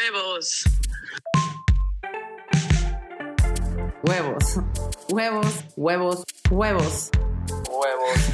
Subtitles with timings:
[0.00, 0.64] Huevos.
[4.02, 4.58] Huevos.
[5.10, 7.10] Huevos, huevos, huevos.
[7.70, 8.32] Huevos.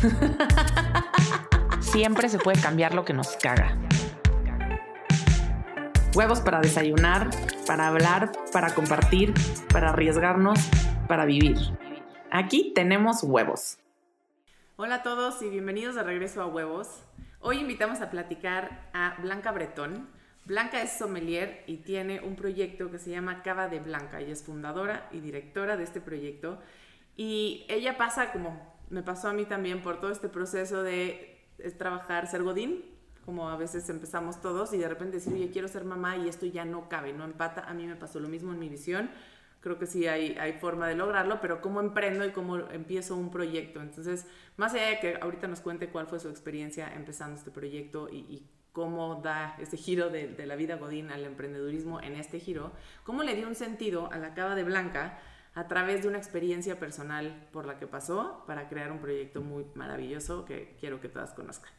[1.80, 3.76] Siempre se puede cambiar lo que nos caga.
[6.14, 7.30] Huevos para desayunar,
[7.66, 9.34] para hablar, para compartir,
[9.72, 10.60] para arriesgarnos,
[11.08, 11.56] para vivir.
[12.30, 13.78] Aquí tenemos huevos.
[14.76, 17.02] Hola a todos y bienvenidos de regreso a Huevos.
[17.40, 20.08] Hoy invitamos a platicar a Blanca Bretón.
[20.46, 24.20] Blanca es sommelier y tiene un proyecto que se llama Cava de Blanca.
[24.20, 26.60] Ella es fundadora y directora de este proyecto.
[27.16, 31.48] Y ella pasa, como me pasó a mí también, por todo este proceso de
[31.78, 32.84] trabajar, ser godín,
[33.24, 36.46] como a veces empezamos todos, y de repente decir, oye, quiero ser mamá y esto
[36.46, 37.62] ya no cabe, no empata.
[37.62, 39.10] A mí me pasó lo mismo en mi visión.
[39.60, 43.32] Creo que sí hay, hay forma de lograrlo, pero cómo emprendo y cómo empiezo un
[43.32, 43.82] proyecto.
[43.82, 48.08] Entonces, más allá de que ahorita nos cuente cuál fue su experiencia empezando este proyecto
[48.08, 52.40] y, y cómo da ese giro de, de, la vida godín al emprendedurismo en este
[52.40, 52.72] giro,
[53.04, 55.18] cómo le dio un sentido a la cava de Blanca
[55.54, 59.64] a través de una experiencia personal por la que pasó para crear un proyecto muy
[59.74, 61.72] maravilloso que quiero que todas conozcan.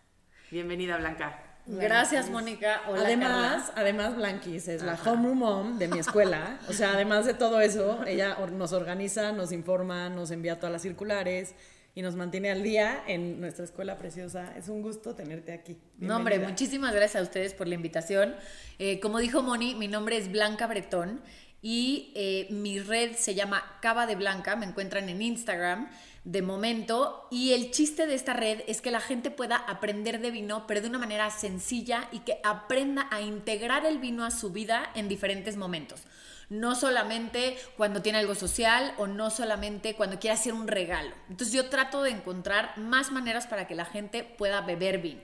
[0.50, 1.40] Bienvenida Blanca.
[1.68, 2.81] Gracias, Mónica.
[2.88, 3.73] Hola, además, Carla.
[3.75, 4.98] además Blanquis es Ajá.
[5.03, 6.58] la homeroom mom de mi escuela.
[6.68, 10.81] O sea, además de todo eso, ella nos organiza, nos informa, nos envía todas las
[10.81, 11.53] circulares
[11.98, 14.53] y nos mantiene al día en nuestra escuela preciosa.
[14.56, 15.73] Es un gusto tenerte aquí.
[15.73, 16.08] Bienvenida.
[16.08, 18.36] No, hombre, muchísimas gracias a ustedes por la invitación.
[18.78, 21.22] Eh, como dijo Moni, mi nombre es Blanca Bretón
[21.59, 25.90] y eh, mi red se llama Cava de Blanca, me encuentran en Instagram
[26.23, 30.30] de momento y el chiste de esta red es que la gente pueda aprender de
[30.30, 34.52] vino pero de una manera sencilla y que aprenda a integrar el vino a su
[34.52, 36.03] vida en diferentes momentos.
[36.50, 41.14] No solamente cuando tiene algo social o no solamente cuando quiere hacer un regalo.
[41.30, 45.22] Entonces yo trato de encontrar más maneras para que la gente pueda beber vino.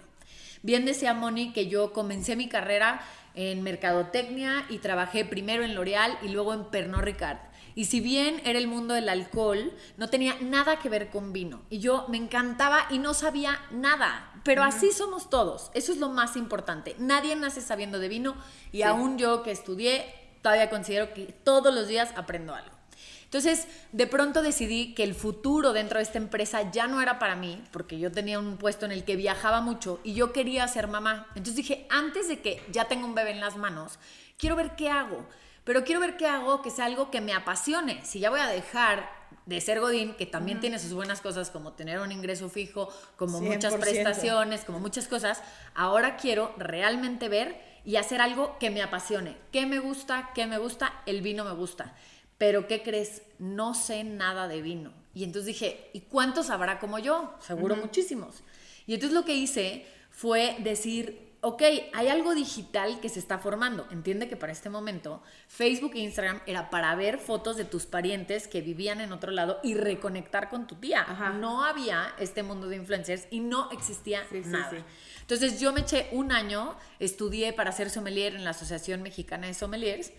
[0.61, 3.01] Bien decía Moni que yo comencé mi carrera
[3.35, 7.39] en mercadotecnia y trabajé primero en L'Oreal y luego en Pernod Ricard.
[7.75, 11.63] Y si bien era el mundo del alcohol, no tenía nada que ver con vino.
[11.69, 14.31] Y yo me encantaba y no sabía nada.
[14.44, 14.69] Pero uh -huh.
[14.69, 15.72] así somos todos.
[15.73, 16.95] Eso es lo más importante.
[17.00, 18.35] Nadie nace sabiendo de vino
[18.72, 18.84] y sí.
[18.84, 20.05] aún yo que estudié,
[20.43, 22.75] todavía considero que todos los días aprendo algo.
[23.23, 27.35] Entonces, de pronto decidí que el futuro dentro de esta empresa ya no era para
[27.35, 30.87] mí, porque yo tenía un puesto en el que viajaba mucho y yo quería ser
[30.87, 31.25] mamá.
[31.29, 33.97] Entonces dije, antes de que ya tenga un bebé en las manos,
[34.37, 35.25] quiero ver qué hago.
[35.63, 38.05] Pero quiero ver qué hago que sea algo que me apasione.
[38.05, 39.09] Si ya voy a dejar
[39.47, 40.61] de ser Godín, que también uh -huh.
[40.61, 43.53] tiene sus buenas cosas, como tener un ingreso fijo, como 100%.
[43.55, 45.41] muchas prestaciones, como muchas cosas,
[45.73, 49.38] ahora quiero realmente ver y hacer algo que me apasione.
[49.51, 50.31] ¿Qué me gusta?
[50.33, 51.01] ¿Qué me gusta?
[51.05, 51.95] El vino me gusta.
[52.38, 53.23] Pero ¿qué crees?
[53.39, 54.94] No sé nada de vino.
[55.13, 57.35] Y entonces dije, ¿y cuántos habrá como yo?
[57.39, 57.81] Seguro uh -huh.
[57.81, 58.43] muchísimos.
[58.88, 61.61] Y entonces lo que hice fue decir, ok,
[61.93, 63.85] hay algo digital que se está formando.
[63.91, 68.47] Entiende que para este momento Facebook e Instagram era para ver fotos de tus parientes
[68.47, 71.01] que vivían en otro lado y reconectar con tu tía.
[71.01, 71.31] Ajá.
[71.33, 74.69] No había este mundo de influencers y no existía sí, nada.
[74.69, 74.83] Sí, sí.
[75.23, 79.53] Entonces yo me eché un año, estudié para ser sommelier en la Asociación Mexicana de
[79.53, 80.11] Sommeliers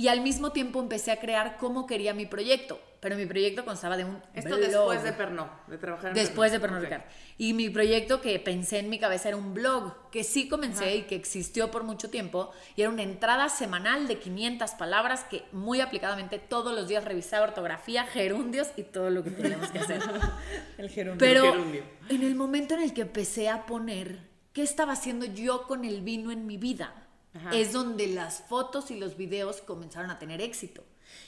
[0.00, 2.80] y al mismo tiempo empecé a crear cómo quería mi proyecto.
[3.00, 4.22] Pero mi proyecto constaba de un.
[4.34, 4.60] Esto blog.
[4.60, 6.52] después de Pernod, de trabajar en Después Pernod.
[6.52, 7.02] de Pernod Ricard.
[7.02, 7.34] Okay.
[7.36, 10.94] Y mi proyecto que pensé en mi cabeza era un blog que sí comencé Ajá.
[10.94, 12.50] y que existió por mucho tiempo.
[12.76, 17.44] Y era una entrada semanal de 500 palabras que muy aplicadamente todos los días revisaba
[17.44, 20.00] ortografía, gerundios y todo lo que teníamos que hacer.
[20.78, 21.18] el gerundio.
[21.18, 21.82] Pero el gerundio.
[22.08, 26.02] en el momento en el que empecé a poner qué estaba haciendo yo con el
[26.02, 27.50] vino en mi vida Ajá.
[27.54, 30.84] es donde las fotos y los videos comenzaron a tener éxito.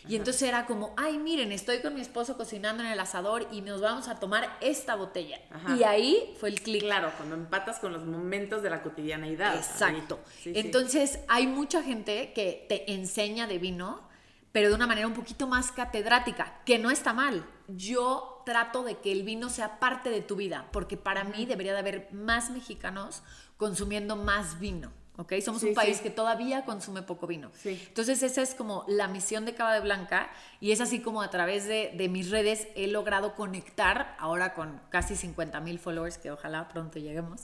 [0.08, 3.60] Y entonces era como, ay, miren, estoy con mi esposo cocinando en el asador y
[3.60, 5.40] nos vamos a tomar esta botella.
[5.50, 5.76] Ajá.
[5.76, 6.82] Y ahí fue el clic.
[6.82, 9.56] Claro, cuando empatas con los momentos de la cotidianeidad.
[9.56, 10.20] Exacto.
[10.40, 11.18] Sí, entonces sí.
[11.28, 14.08] hay mucha gente que te enseña de vino,
[14.50, 17.44] pero de una manera un poquito más catedrática, que no está mal.
[17.68, 21.72] Yo trato de que el vino sea parte de tu vida, porque para mí debería
[21.72, 23.22] de haber más mexicanos
[23.56, 24.92] consumiendo más vino.
[25.16, 25.34] ¿ok?
[25.42, 26.02] Somos sí, un país sí.
[26.02, 27.50] que todavía consume poco vino.
[27.54, 27.80] Sí.
[27.88, 30.30] Entonces esa es como la misión de Cava de Blanca
[30.60, 34.80] y es así como a través de, de mis redes he logrado conectar ahora con
[34.90, 37.42] casi 50 mil followers, que ojalá pronto lleguemos.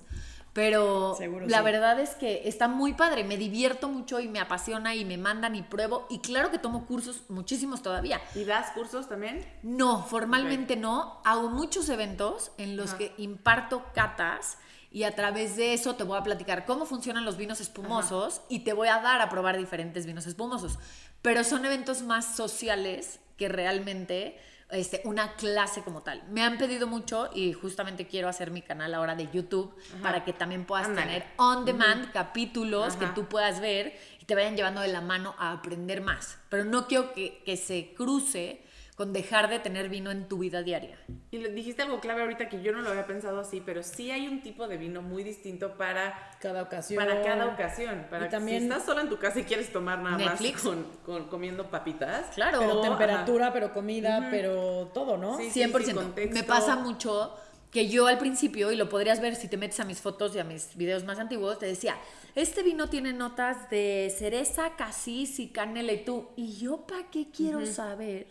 [0.53, 1.65] Pero Seguro la sí.
[1.65, 5.55] verdad es que está muy padre, me divierto mucho y me apasiona y me mandan
[5.55, 6.07] y pruebo.
[6.11, 8.21] Y claro que tomo cursos, muchísimos todavía.
[8.35, 9.47] ¿Y das cursos también?
[9.63, 10.83] No, formalmente okay.
[10.83, 11.21] no.
[11.25, 12.99] Hago muchos eventos en los Ajá.
[12.99, 14.59] que imparto catas
[14.91, 18.47] y a través de eso te voy a platicar cómo funcionan los vinos espumosos Ajá.
[18.49, 20.79] y te voy a dar a probar diferentes vinos espumosos.
[21.23, 24.39] Pero son eventos más sociales que realmente
[24.71, 26.23] este, una clase como tal.
[26.29, 30.33] Me han pedido mucho y justamente quiero hacer mi canal ahora de YouTube para que
[30.33, 34.89] también puedas tener on demand capítulos que tú puedas ver y te vayan llevando de
[34.89, 36.39] la mano a aprender más.
[36.49, 38.63] Pero no quiero que, que se cruce
[38.99, 40.99] con dejar de tener vino en tu vida diaria.
[41.31, 44.27] Y dijiste algo clave ahorita que yo no lo había pensado así, pero sí hay
[44.27, 47.01] un tipo de vino muy distinto para, Cada ocasión.
[47.05, 48.07] para cada ocasión.
[48.11, 50.65] Para Y también- si estás sola en tu casa y quieres tomar nada Netflix.
[50.65, 52.27] más con, con- comiendo papitas.
[52.35, 52.59] Claro.
[52.59, 55.39] Pero o- temperatura, pero comida, pero todo, ¿no?
[55.39, 55.49] Sí.
[55.53, 55.95] 100%.
[56.03, 56.35] contexto.
[56.35, 57.37] Me pasa mucho
[57.71, 60.41] que yo al principio, y lo podrías ver si te metes a mis fotos y
[60.41, 61.97] a mis videos más antiguos, te decía,
[62.35, 66.31] este vino tiene notas de cereza, casis y canela y tú.
[66.35, 68.27] ¿Y yo para qué quiero saber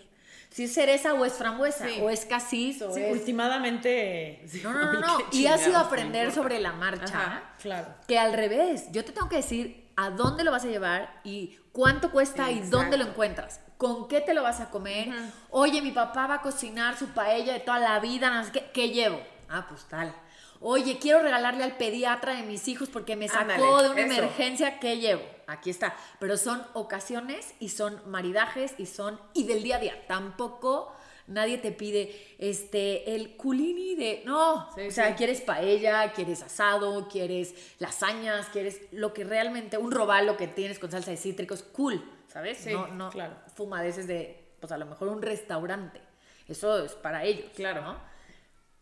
[0.57, 1.99] si es cereza o es frambuesa Sí.
[2.01, 3.11] o es casis o Sí, es...
[3.11, 4.43] últimamente.
[4.63, 5.17] No, no, no, no.
[5.31, 7.05] Y has ido a chingados te aprender sobre la marcha.
[7.05, 7.43] Ajá.
[7.61, 7.93] Claro.
[8.07, 11.59] Que al revés, yo te tengo que decir a dónde lo vas a llevar y
[11.71, 13.59] cuánto cuesta y dónde lo encuentras.
[13.77, 15.09] ¿Con qué te lo vas a comer?
[15.51, 18.71] Oye, mi papá va a cocinar su paella de toda la vida, no sé qué.
[18.73, 19.21] ¿Qué llevo?
[19.49, 20.11] Ah, pues tal.
[20.59, 24.13] Oye, quiero regalarle al pediatra de mis hijos porque me sacó Ándale, de una eso.
[24.23, 24.79] emergencia.
[24.79, 25.21] ¿Qué llevo?
[25.47, 25.95] Aquí está.
[26.19, 29.19] Pero son ocasiones y son maridajes y son.
[29.33, 30.07] y del día a día.
[30.07, 30.93] Tampoco
[31.27, 34.23] nadie te pide este el culini de.
[34.25, 34.69] No.
[34.75, 35.13] Sí, o sea, sí.
[35.15, 39.77] quieres paella, quieres asado, quieres lasañas, quieres lo que realmente.
[39.77, 41.63] un robalo que tienes con salsa de cítricos.
[41.63, 42.57] Cool, ¿sabes?
[42.57, 43.35] Sí, no, no claro.
[43.55, 44.51] fumadeces de.
[44.59, 46.01] pues a lo mejor un restaurante.
[46.47, 47.51] Eso es para ellos.
[47.55, 47.81] Claro.
[47.81, 48.16] ¿no?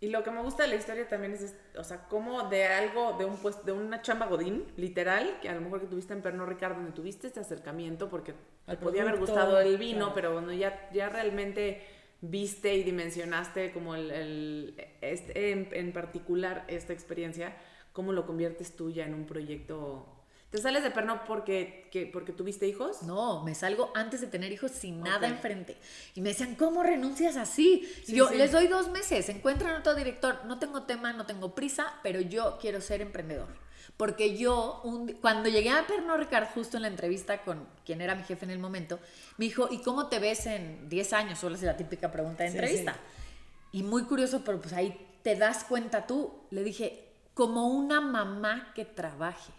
[0.06, 3.13] Y lo que me gusta de la historia también es, o sea, como de algo,
[3.13, 6.22] de un pues, de una chamba godín, literal, que a lo mejor que tuviste en
[6.22, 8.34] Pernod Ricard, donde tuviste este acercamiento, porque
[8.68, 10.13] te podía haber gustado el vino, claro.
[10.13, 11.81] pero cuando ya, ya realmente
[12.22, 17.56] viste y dimensionaste como el, el- este, en, en particular esta experiencia,
[17.94, 20.08] ¿cómo lo conviertes tú ya en un proyecto?
[20.56, 23.04] ¿Te sales de Pernod porque, que, porque tuviste hijos?
[23.04, 25.34] No, me salgo antes de tener hijos sin nada Ok.
[25.34, 25.75] enfrente.
[26.13, 27.86] Y me decían, ¿cómo renuncias así?
[28.04, 28.36] Y Sí, yo sí.
[28.36, 30.46] les doy dos meses, encuentran otro director.
[30.46, 33.50] No tengo tema, no tengo prisa, pero yo quiero ser emprendedor.
[33.98, 38.16] Porque yo, un cuando llegué a Pernod Ricard, justo en la entrevista con quien era
[38.16, 38.98] mi jefe en el momento,
[39.38, 41.38] me dijo, ¿y cómo te ves en 10 años?
[41.40, 42.94] Solo es la típica pregunta de entrevista.
[42.94, 43.80] sí.
[43.80, 46.34] Y muy curioso, pero pues ahí te das cuenta tú.
[46.50, 49.51] Le dije, como una mamá que trabaje.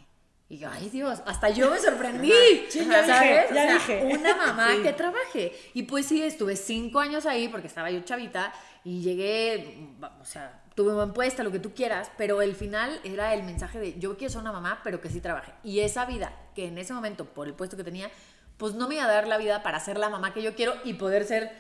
[0.49, 2.33] Y yo, ay Dios, hasta yo me sorprendí.
[2.69, 3.49] Sí, ya ¿sabes?
[3.51, 4.05] dije, ya O sea, dije.
[4.17, 4.83] Una mamá Sí.
[4.83, 5.53] que trabaje.
[5.75, 8.53] Y pues sí, estuve cinco años ahí porque estaba yo chavita
[8.85, 9.89] y llegué,
[10.21, 13.81] o sea, tuve buen puesto, lo que tú quieras, pero el final era el mensaje
[13.81, 15.53] de yo quiero ser una mamá, pero que sí trabaje.
[15.65, 18.09] Y esa vida que en ese momento, por el puesto que tenía,
[18.57, 20.75] pues no me iba a dar la vida para ser la mamá que yo quiero
[20.85, 21.51] y poder ser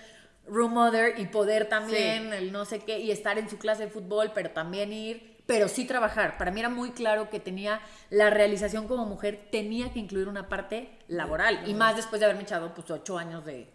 [0.46, 3.90] room mother y poder también el no sé qué y estar en su clase de
[3.90, 6.38] fútbol, pero también ir, pero sí trabajar.
[6.38, 10.48] Para mí era muy claro que tenía la realización como mujer, tenía que incluir una
[10.48, 13.70] parte laboral y más después de haberme echado pues ocho años de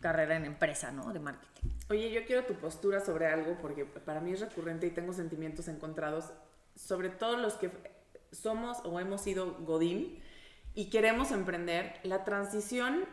[0.00, 1.12] carrera en empresa, ¿no?
[1.12, 1.70] De marketing.
[1.88, 5.68] Oye, yo quiero tu postura sobre algo porque para mí es recurrente y tengo sentimientos
[5.68, 6.32] encontrados
[6.74, 7.70] sobre todos los que
[8.32, 10.20] somos o hemos sido Godín
[10.74, 12.00] y queremos emprender.
[12.02, 13.04] La transición,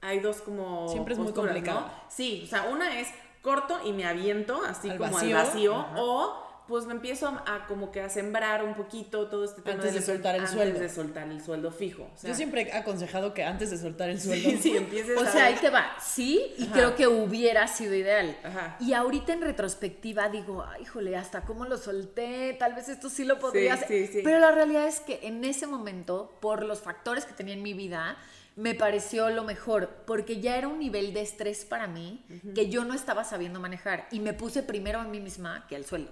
[0.00, 0.88] hay dos como...
[0.88, 1.80] Siempre es muy posturas, complicado.
[1.80, 1.92] ¿no?
[2.08, 3.08] Sí, o sea, una es
[3.42, 5.36] corto y me aviento así Al como vacío.
[5.38, 5.94] al vacío Ajá.
[5.96, 9.76] o pues me empiezo a, a como que a sembrar un poquito todo este tema
[9.76, 10.78] Antes de soltar el antes sueldo.
[10.80, 12.10] de soltar el sueldo fijo.
[12.14, 14.50] O sea, Yo siempre he aconsejado que antes de soltar el sueldo.
[14.50, 16.72] sí, sí, empieces O a- sea, ahí te va, sí, y Ajá.
[16.74, 18.36] creo que hubiera sido ideal.
[18.44, 18.76] Ajá.
[18.80, 23.24] Y ahorita en retrospectiva digo, ay, híjole, hasta cómo lo solté, tal vez esto sí
[23.24, 24.06] lo podría Sí, hacer.
[24.08, 24.20] sí.
[24.22, 27.72] Pero la realidad es que en ese momento, por los factores que tenía en mi
[27.74, 28.16] vida,
[28.56, 32.24] me pareció lo mejor, porque ya era un nivel de estrés para mí
[32.56, 35.84] que yo no estaba sabiendo manejar y me puse primero a mí misma que al
[35.86, 36.10] sueldo.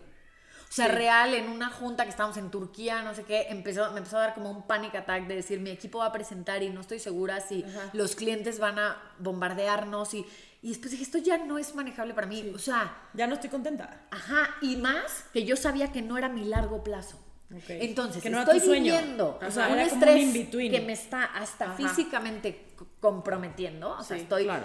[0.68, 0.92] O sea, Sí.
[0.92, 4.20] real, en una junta que estábamos en Turquía, no sé qué, empezó, me empezó a
[4.22, 6.98] dar como un panic attack de decir, mi equipo va a presentar y no estoy
[6.98, 7.90] segura si Ajá.
[7.92, 10.26] los clientes van a bombardearnos y,
[10.62, 12.50] y después dije, esto ya no es manejable para mí.
[12.54, 14.02] O sea, Ya no estoy contenta.
[14.10, 17.16] ajá, y más que yo sabía que no era mi largo plazo.
[17.54, 17.62] Ok.
[17.68, 21.76] Entonces, Que no era estoy viviendo O sea, un estrés que me está hasta Ajá.
[21.76, 22.66] físicamente
[23.00, 23.90] comprometiendo.
[23.90, 24.44] O sea, Sí, estoy...
[24.44, 24.64] claro.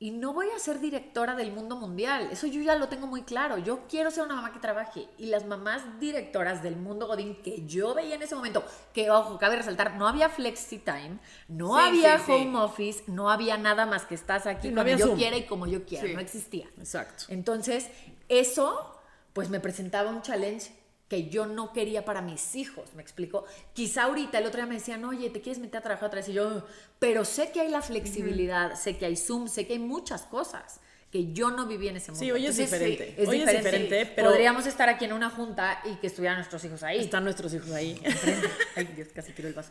[0.00, 2.28] Y no voy a ser directora del mundo mundial.
[2.32, 3.58] Eso yo ya lo tengo muy claro.
[3.58, 5.08] Yo quiero ser una mamá que trabaje.
[5.18, 9.38] Y las mamás directoras del mundo Godín que yo veía en ese momento, que ojo,
[9.38, 12.32] cabe resaltar, no había flexi time, no Sí, había sí, sí.
[12.32, 15.16] home office, no había nada más que estás aquí no cuando había yo Zoom.
[15.18, 16.08] quiera y como yo quiera.
[16.12, 16.66] No existía.
[16.76, 17.24] Exacto.
[17.28, 17.88] Entonces,
[18.28, 19.00] eso,
[19.32, 20.72] pues me presentaba un challenge
[21.08, 23.44] que yo no quería para mis hijos, ¿me explico?
[23.72, 26.28] Quizá ahorita el otro día me decían, oye, ¿te quieres meter a trabajar otra vez?
[26.28, 26.66] Y yo,
[26.98, 30.80] pero sé que hay la flexibilidad, sé que hay Zoom, sé que hay muchas cosas
[31.12, 32.24] que yo no viví en ese momento.
[32.24, 33.22] Sí, hoy es Entonces, diferente.
[33.22, 34.12] Es Hoy es diferente.
[34.16, 36.98] pero- Podríamos estar aquí en una junta y que estuvieran nuestros hijos ahí.
[36.98, 38.00] Están nuestros hijos ahí.
[38.74, 39.70] Ay, Dios, casi tiró el vaso.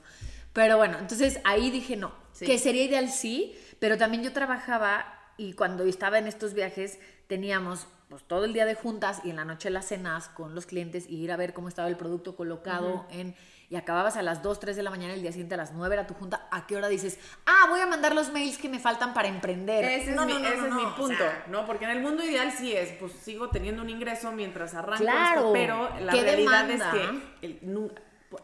[0.54, 2.14] Pero bueno, entonces ahí dije no.
[2.32, 2.46] Sí.
[2.46, 7.88] Que sería ideal sí, pero también yo trabajaba y cuando estaba en estos viajes teníamos
[8.14, 11.10] pues todo el día de juntas y en la noche las cenas con los clientes
[11.10, 13.34] y ir a ver cómo estaba el producto colocado en
[13.72, 15.96] y acababas a las 2, 3 de la mañana, el día siguiente a las 9
[15.96, 17.18] era tu junta, ¿a qué hora dices,
[17.48, 19.84] ah, voy a mandar los mails que me faltan para emprender?
[19.84, 21.66] Ese es, mi, ese es mi punto, ¿no?
[21.66, 25.50] Porque en el mundo ideal sí es, pues sigo teniendo un ingreso mientras arranco claro,
[25.52, 27.50] pero la realidad es que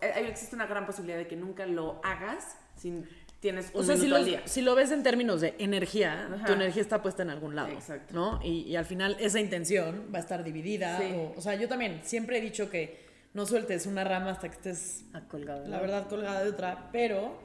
[0.02, 3.08] eh, existe una gran posibilidad de que nunca lo hagas sin
[3.39, 4.41] tienes un o sea, si, al día.
[4.46, 8.13] si lo ves en términos de energía, tu energía está puesta en algún lado, Exacto.
[8.13, 8.39] ¿no?
[8.43, 11.00] Y, y, al final esa intención va a estar dividida.
[11.15, 14.55] O, o, sea, yo también siempre he dicho que no sueltes una rama hasta que
[14.55, 17.39] estés, la verdad, colgada de otra, pero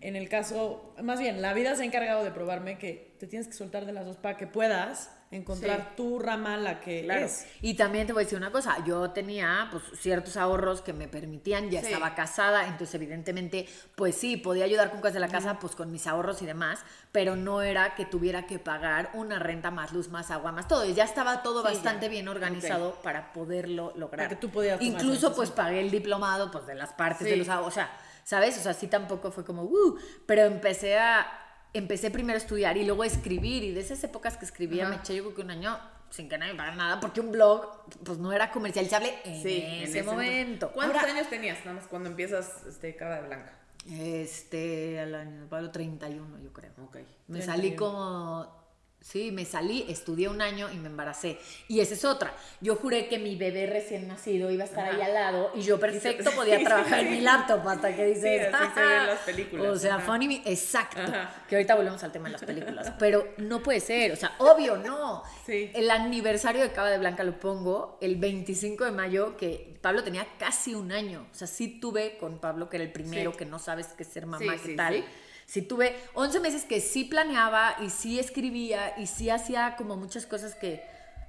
[0.00, 3.46] en el caso, más bien, la vida se ha encargado de probarme que te tienes
[3.46, 7.46] que soltar de las dos para que puedas encontrar tu rama la que es.
[7.60, 11.08] Y también te voy a decir una cosa, yo tenía pues ciertos ahorros que me
[11.08, 13.66] permitían, ya estaba casada, entonces evidentemente
[13.96, 16.80] pues sí, podía ayudar con cosas de la casa pues con mis ahorros y demás,
[17.12, 20.84] pero no era que tuviera que pagar una renta más luz, más agua, más todo,
[20.84, 24.28] ya estaba todo bastante bien organizado para poderlo lograr.
[24.28, 27.68] que tú podías Incluso pues pagué el diplomado pues de las partes de los ahorros,
[27.68, 27.90] o sea,
[28.22, 28.56] ¿sabes?
[28.58, 31.45] O sea, sí tampoco fue como, uh, pero empecé a
[31.76, 33.64] empecé primero a estudiar y luego a escribir.
[33.64, 35.78] Y de esas épocas que escribía, me eché yo creo que un año
[36.10, 40.02] sin que nadie me pagara nada, porque un blog pues no era comercializable en, ese,
[40.02, 40.70] momento.
[40.72, 43.52] ¿Cuántos años tenías nada más cuando empiezas este, Cava de Blanca?
[43.90, 46.72] Este, al año, Pablo 31, yo creo.
[46.84, 46.98] Ok.
[47.28, 48.65] Me salí como
[49.06, 51.38] Sí, me salí, estudié un año y me embaracé.
[51.68, 52.34] Y esa es otra.
[52.60, 55.78] Yo juré que mi bebé recién nacido iba a estar ahí al lado y yo
[55.78, 58.48] perfecto podía trabajar en mi laptop hasta que dices.
[58.48, 59.66] Sí, así se las películas.
[59.68, 61.00] O sea, funny, exacto.
[61.48, 62.94] Que ahorita volvemos al tema de las películas.
[62.98, 65.22] Pero no puede ser, o sea, obvio, no.
[65.46, 65.70] Sí.
[65.72, 70.26] El aniversario de Cava de Blanca lo pongo el 25 de mayo, que Pablo tenía
[70.36, 71.28] casi un año.
[71.30, 74.26] O sea, sí tuve con Pablo, que era el primero, que no sabes qué ser
[74.26, 75.04] mamá, qué tal
[75.46, 80.26] Sí tuve 11 meses que sí planeaba y sí escribía y sí hacía como muchas
[80.26, 80.82] cosas que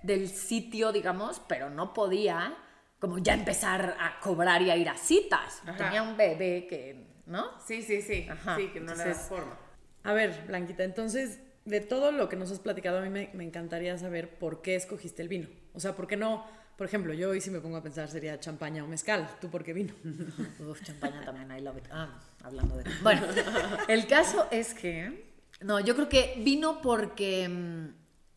[0.04, 2.58] del sitio, digamos, pero no podía
[3.00, 5.62] como ya empezar a cobrar y a ir a citas.
[5.78, 7.46] Tenía un bebé que, ¿no?
[7.66, 8.28] Sí, sí, sí.
[8.56, 9.58] Sí, que no le das forma.
[10.04, 13.44] A ver, Blanquita, entonces, de todo lo que nos has platicado, a mí me, me
[13.44, 15.48] encantaría saber por qué escogiste el vino.
[15.74, 16.44] O sea, ¿por qué no
[16.78, 19.28] por ejemplo, yo hoy si me pongo a pensar sería champaña o mezcal.
[19.42, 19.94] ¿Tú por qué vino?
[20.60, 21.86] Uf, champaña también, I love it.
[21.92, 22.08] Ah,
[22.44, 22.84] hablando de...
[23.02, 23.24] Bueno,
[23.88, 25.28] el caso es que...
[25.60, 27.88] No, yo creo que vino porque mm,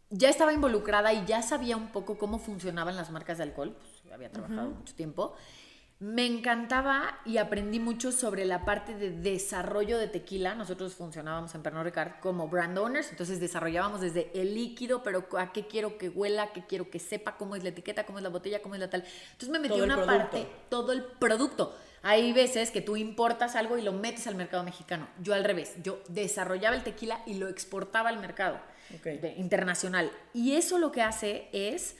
[0.08, 3.76] ya estaba involucrada y ya sabía un poco cómo funcionaban las marcas de alcohol.
[3.76, 5.36] Pues, había trabajado mucho tiempo.
[6.00, 10.54] Me encantaba y aprendí mucho sobre la parte de desarrollo de tequila.
[10.54, 15.52] Nosotros funcionábamos en Pernod Ricard como brand owners, entonces desarrollábamos desde el líquido, pero a
[15.52, 18.30] qué quiero que huela, qué quiero que sepa, cómo es la etiqueta, cómo es la
[18.30, 19.04] botella, cómo es la tal.
[19.32, 21.76] Entonces me metí una parte, todo el producto.
[22.00, 25.06] Hay veces que tú importas algo y lo metes al mercado mexicano.
[25.20, 28.58] Yo al revés, yo desarrollaba el tequila y lo exportaba al mercado
[29.36, 30.10] internacional.
[30.32, 31.98] Y eso lo que hace es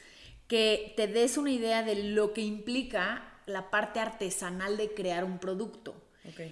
[0.48, 5.38] que te des una idea de lo que implica la parte artesanal de crear un
[5.38, 5.94] producto.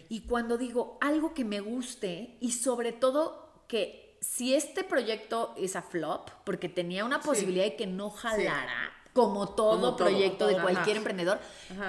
[0.09, 5.77] Y cuando digo algo que me guste y sobre todo que si este proyecto es
[5.77, 10.97] a flop, porque tenía una posibilidad de que no jalara, como todo proyecto de cualquier
[10.97, 11.39] emprendedor,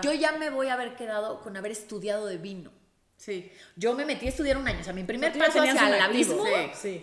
[0.03, 2.71] yo ya me voy a haber quedado con haber estudiado de vino.
[3.17, 3.51] Sí.
[3.75, 4.79] Yo me metí a estudiar un año.
[4.79, 6.43] O sea, mi primer paso hacia el abismo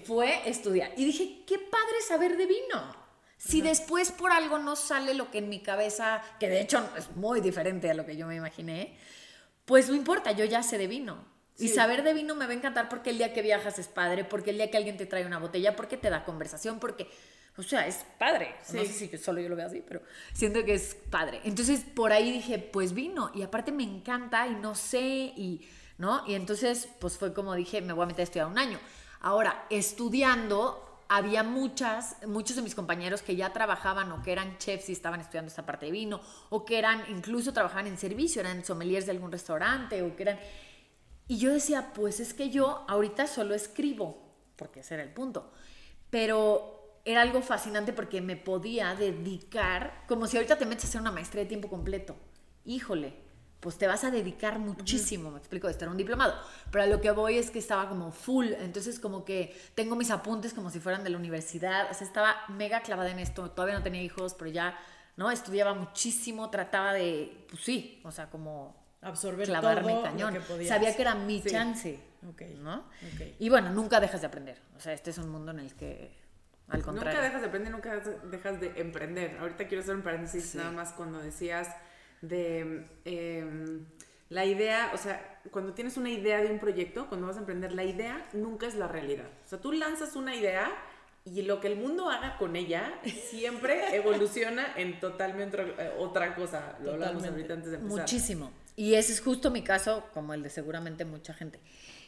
[0.04, 0.92] fue estudiar.
[0.96, 3.05] Y dije, qué padre saber de vino.
[3.38, 7.14] Si después por algo no sale lo que en mi cabeza, que de hecho es
[7.16, 8.96] muy diferente a lo que yo me imaginé,
[9.64, 11.24] pues no importa, yo ya sé de vino.
[11.58, 14.24] Y saber de vino me va a encantar porque el día que viajas es padre,
[14.24, 17.08] porque el día que alguien te trae una botella, porque te da conversación, porque,
[17.56, 18.54] o sea, es padre.
[18.72, 20.02] No sé si solo yo lo veo así, pero
[20.34, 21.40] siento que es padre.
[21.44, 23.30] Entonces por ahí dije, pues vino.
[23.34, 25.66] Y aparte me encanta y no sé, y,
[25.96, 26.24] ¿no?
[26.26, 28.78] Y entonces, pues fue como dije, me voy a meter a estudiar un año.
[29.20, 34.88] Ahora, estudiando, había muchas, muchos de mis compañeros que ya trabajaban o que eran chefs
[34.88, 36.20] y estaban estudiando esta parte de vino,
[36.50, 40.38] o que eran, incluso trabajaban en servicio, eran sommeliers de algún restaurante, o que eran...
[41.28, 45.52] Y yo decía, pues es que yo ahorita solo escribo, porque ese era el punto,
[46.10, 51.00] pero era algo fascinante porque me podía dedicar, como si ahorita te metes a hacer
[51.00, 52.16] una maestría de tiempo completo.
[52.64, 53.25] Híjole,
[53.60, 56.34] pues te vas a dedicar muchísimo, me explico, de estar un diplomado.
[56.70, 60.10] Pero a lo que voy es que estaba como full, entonces como que tengo mis
[60.10, 63.76] apuntes como si fueran de la universidad, o sea, estaba mega clavada en esto, todavía
[63.76, 64.78] no tenía hijos, pero ya,
[65.16, 65.30] ¿no?
[65.30, 70.34] Estudiaba muchísimo, trataba de, pues sí, o sea, como absorber clavarme todo cañón.
[70.34, 71.98] que Sabía que era mi chance,
[72.60, 72.84] ¿no?
[73.38, 76.26] Y bueno, nunca dejas de aprender, o sea, este es un mundo en el que
[76.68, 77.12] al contrario.
[77.12, 79.38] Nunca dejas de aprender, nunca dejas de emprender.
[79.38, 81.68] Ahorita quiero hacer un paréntesis nada más cuando decías
[82.23, 83.85] de em,
[84.28, 87.73] la idea, o sea, cuando tienes una idea de un proyecto, cuando vas a emprender,
[87.73, 89.28] la idea nunca es la realidad.
[89.44, 90.73] O sea, tú lanzas una idea
[91.25, 96.76] y lo que el mundo haga con ella siempre evoluciona en totalmente otra, otra cosa.
[96.82, 98.00] Lo hablamos ahorita antes de empezar.
[98.00, 98.50] Muchísimo.
[98.76, 101.61] Y ese es justo mi caso, como el de seguramente mucha gente.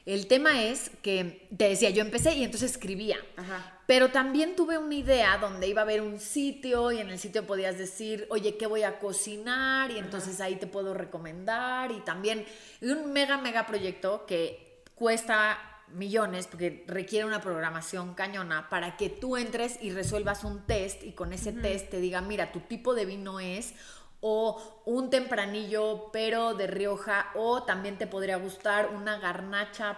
[0.06, 3.18] El tema es que, te decía, yo empecé y entonces escribía.
[3.36, 3.78] Ajá.
[3.86, 7.46] Pero también tuve una idea donde iba a haber un sitio y en el sitio
[7.46, 9.90] podías decir, oye, ¿qué voy a cocinar?
[9.90, 11.90] Y entonces ahí te puedo recomendar.
[11.92, 12.44] Y también
[12.82, 15.58] un mega, mega proyecto que cuesta
[15.94, 21.12] millones porque requiere una programación cañona para que tú entres y resuelvas un test y
[21.12, 23.74] con ese test te diga, mira, tu tipo de vino es
[24.20, 29.96] o un tempranillo pero de Rioja o también te podría gustar una garnacha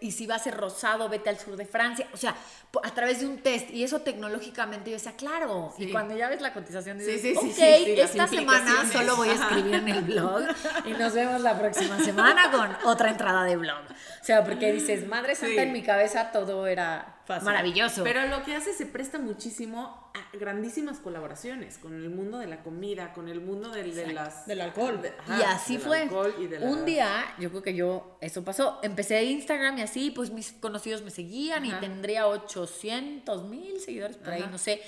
[0.00, 2.06] y si va a ser rosado vete al sur de Francia.
[2.12, 2.34] O sea
[2.82, 6.42] a través de un test y eso tecnológicamente yo decía claro y cuando ya ves
[6.42, 8.92] la cotización dices Sí, sí, sí, ok esta semana implicaciones".
[8.92, 10.42] solo voy a escribir en el blog
[10.84, 13.80] y nos vemos la próxima semana con otra entrada de blog
[14.20, 17.44] o sea porque dices madre santa en mi cabeza todo era Fácil.
[17.44, 22.46] maravilloso Pero lo que hace se presta muchísimo a grandísimas colaboraciones con el mundo de
[22.48, 24.46] la comida, con el mundo del, de las...
[24.46, 25.00] Del alcohol.
[25.02, 26.00] de- Y así del fue.
[26.02, 28.80] alcohol y de la- Un día, yo creo que yo, eso pasó.
[28.82, 31.76] Empecé Instagram y así, pues mis conocidos me seguían Ajá.
[31.76, 34.80] y tendría 800 mil seguidores por ahí, no sé.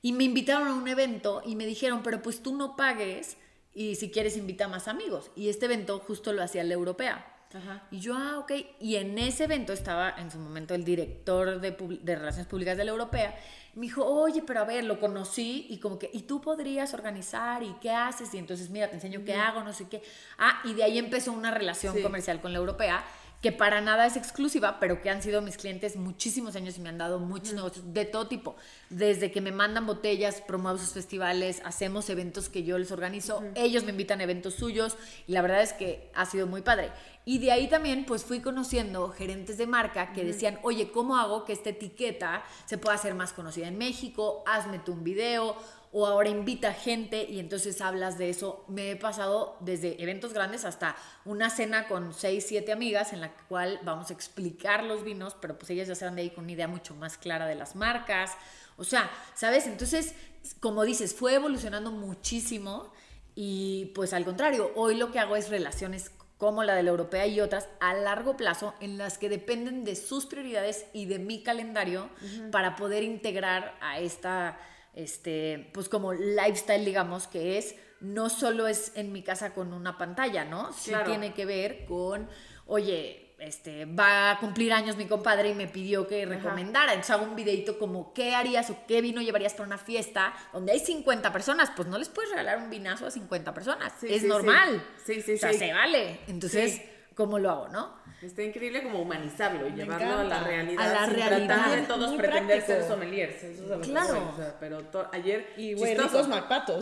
[0.00, 3.36] Y me invitaron a un evento y me dijeron, pero pues tú no pagues
[3.74, 5.30] y si quieres invita a más amigos.
[5.36, 7.26] Y este evento justo lo hacía la europea.
[7.52, 7.82] Ajá.
[7.90, 8.52] Y yo, ah, ok.
[8.80, 12.84] Y en ese evento estaba en su momento el director de, de Relaciones Públicas de
[12.84, 13.34] la Europea.
[13.74, 17.62] Me dijo, oye, pero a ver, lo conocí y como que, ¿y tú podrías organizar?
[17.62, 18.32] ¿Y qué haces?
[18.34, 20.02] Y entonces, mira, te enseño qué hago, no sé qué.
[20.38, 22.02] Ah, y de ahí empezó una relación Sí.
[22.02, 23.04] comercial con la Europea
[23.40, 26.90] que para nada es exclusiva, pero que han sido mis clientes muchísimos años y me
[26.90, 28.54] han dado muchos negocios de todo tipo.
[28.90, 33.84] Desde que me mandan botellas, promuevo sus festivales, hacemos eventos que yo les organizo, ellos
[33.84, 36.90] me invitan a eventos suyos y la verdad es que ha sido muy padre.
[37.24, 41.44] Y de ahí también pues fui conociendo gerentes de marca que decían, oye, ¿cómo hago
[41.44, 44.42] que esta etiqueta se pueda hacer más conocida en México?
[44.46, 45.56] Hazme tú un video
[45.92, 48.64] o ahora invita gente y entonces hablas de eso.
[48.68, 53.32] Me he pasado desde eventos grandes hasta una cena con seis, siete amigas en la
[53.48, 56.44] cual vamos a explicar los vinos, pero pues ellas ya se van de ahí con
[56.44, 58.32] una idea mucho más clara de las marcas.
[58.76, 59.66] O sea, ¿sabes?
[59.66, 60.14] Entonces,
[60.60, 62.92] como dices, fue evolucionando muchísimo
[63.34, 67.26] y pues al contrario, hoy lo que hago es relaciones como la de la europea
[67.28, 71.44] y otras a largo plazo en las que dependen de sus prioridades y de mi
[71.44, 72.08] calendario
[72.50, 74.58] para poder integrar a esta
[74.94, 79.96] este pues como lifestyle digamos que es no solo es en mi casa con una
[79.98, 81.06] pantalla no sí Claro.
[81.10, 82.28] tiene que ver con
[82.66, 86.92] oye este va a cumplir años mi compadre y me pidió que recomendara.
[86.92, 90.72] Entonces hago un videito como qué harías o qué vino llevarías para una fiesta donde
[90.72, 93.92] hay 50 personas pues no les puedes regalar un vinazo a 50 personas.
[93.98, 94.26] Sí, es sí, sí.
[94.26, 94.84] normal.
[95.04, 95.58] Sí, sí, o sea sí.
[95.58, 96.20] se vale.
[96.26, 96.82] Entonces
[97.14, 100.84] cómo lo hago no Está increíble como humanizarlo y Me llevarlo a la realidad.
[100.90, 101.46] A la sin realidad.
[101.46, 102.78] tratar de todos Muy pretender práctico.
[102.78, 103.42] ser sommeliers.
[103.44, 104.14] Eso es a lo que Claro.
[104.20, 105.46] voy, o sea, pero to- ayer.
[105.56, 106.16] Y güey, chistoso.
[106.18, 106.28] ricos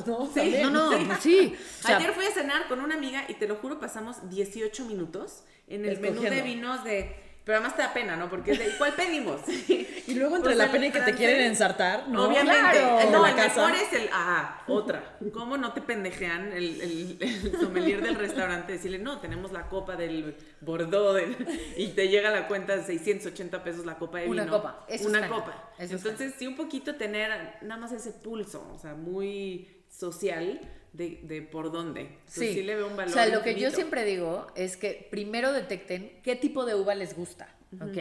[0.06, 0.26] ¿no?
[0.26, 0.62] Sí, También.
[0.62, 3.46] no no pues sí o sea, Ayer fui a cenar con una amiga y te
[3.46, 6.36] lo juro, pasamos 18 minutos en el menú Escogiendo.
[6.36, 7.27] de vinos de.
[7.48, 8.28] Pero además te da pena, ¿no?
[8.28, 8.76] Porque es de.
[8.76, 9.40] ¿Cuál pedimos?
[10.06, 12.24] Y luego entre la pena y que te quieren ensartar, ¿no?
[12.26, 12.78] Obviamente.
[12.78, 13.00] Claro.
[13.00, 13.66] El, no, el casa.
[13.68, 14.10] mejor es el.
[14.12, 15.16] Ah, otra.
[15.32, 18.72] ¿Cómo no te pendejean el, el, el sommelier del restaurante?
[18.72, 21.36] Decirle, no, tenemos la copa del Bordeaux del-
[21.78, 24.42] y te llega la cuenta de 680 pesos la copa de vino.
[24.42, 25.72] Una copa, eso Una es copa.
[25.78, 27.30] eso Entonces, sí, un poquito tener
[27.62, 30.60] nada más ese pulso, o sea, muy social
[30.92, 32.00] de, de por dónde.
[32.00, 32.62] Entonces, sí.
[32.62, 33.10] le veo un valor.
[33.10, 36.94] O sea, lo que yo siempre digo es que primero detecten qué tipo de uva
[36.94, 37.54] les gusta.
[37.80, 37.98] ¿Ok?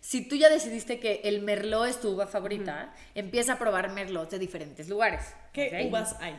[0.00, 4.30] Si tú ya decidiste que el merlot es tu uva favorita, empieza a probar merlot
[4.30, 5.22] de diferentes lugares.
[5.54, 5.88] ¿Qué ¿ok?
[5.88, 6.38] uvas hay?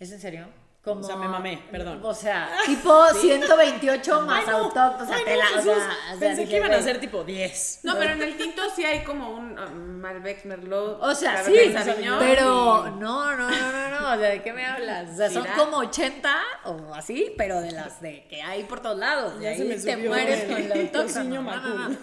[0.00, 0.48] ¿Es en serio?
[0.86, 1.98] Como, O sea, me mamé, perdón.
[2.04, 4.56] O sea, tipo 128 más Ay, no.
[4.58, 5.10] autóctonos.
[5.12, 5.72] Ay, no, o sea, Jesús.
[5.72, 5.74] o
[6.10, 7.80] sea, Pensé que iban a ser tipo 10.
[7.82, 9.68] No, pero en el tinto sí hay como un uh,
[10.00, 10.98] Malbec, Merlot.
[11.02, 14.52] O sea, sí, Sauvignon pero y- no, no, no, no, no, o sea, ¿de qué
[14.52, 15.10] me hablas?
[15.10, 18.96] O sea, son como 80 o así, pero de las de que hay por todos
[18.98, 19.34] lados.
[19.40, 21.02] Ya y se ahí me te subió mueres el con la autóctono.
[21.04, 21.96] tociño No, no, no.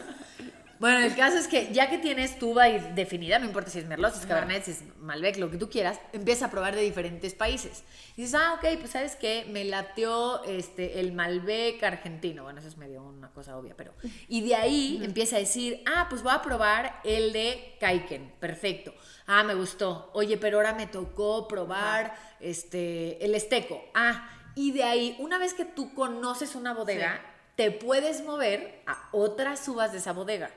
[0.83, 3.85] Bueno, el caso es que ya que tienes tu y definida, no importa si es
[3.85, 4.25] Merlot, si es.
[4.25, 7.85] Cabernet, si es Malbec, lo que tú quieras, empieza a probar de diferentes países.
[8.17, 12.43] Y dices, ah, ok, pues sabes qué, me lateó este, el Malbec argentino.
[12.43, 13.93] Bueno, eso es medio una cosa obvia, pero.
[14.27, 18.33] Y de ahí empieza a decir, ah, pues voy a probar el de Kaiken.
[18.41, 18.93] Perfecto.
[19.25, 20.09] Ah, me gustó.
[20.11, 23.81] Oye, pero ahora me tocó probar este, el Esteco.
[23.93, 27.32] Ah, y de ahí, una vez que tú conoces una bodega, Sí.
[27.55, 30.49] Te puedes mover a otras uvas de esa bodega.